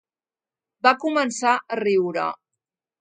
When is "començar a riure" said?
1.05-2.25